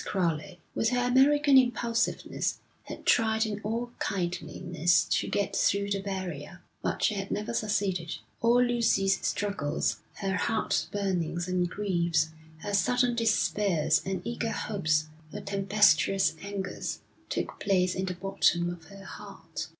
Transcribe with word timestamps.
Crowley, 0.03 0.59
with 0.73 0.89
her 0.89 1.05
American 1.07 1.59
impulsiveness, 1.59 2.57
had 2.85 3.05
tried 3.05 3.45
in 3.45 3.61
all 3.61 3.91
kindliness 3.99 5.03
to 5.03 5.27
get 5.27 5.55
through 5.55 5.91
the 5.91 5.99
barrier, 6.01 6.63
but 6.81 7.03
she 7.03 7.13
had 7.13 7.29
never 7.29 7.53
succeeded. 7.53 8.17
All 8.41 8.63
Lucy's 8.63 9.23
struggles, 9.23 9.97
her 10.15 10.37
heart 10.37 10.87
burnings 10.91 11.47
and 11.47 11.69
griefs, 11.69 12.29
her 12.61 12.73
sudden 12.73 13.13
despairs 13.15 14.01
and 14.03 14.23
eager 14.25 14.49
hopes, 14.49 15.05
her 15.31 15.41
tempestuous 15.41 16.33
angers, 16.41 17.01
took 17.29 17.59
place 17.59 17.93
in 17.93 18.05
the 18.05 18.15
bottom 18.15 18.71
of 18.71 18.85
her 18.85 19.05
heart. 19.05 19.67